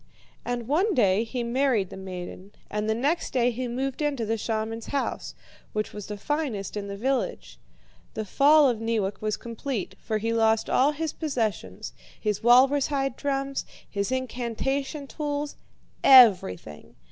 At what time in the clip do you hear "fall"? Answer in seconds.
8.25-8.67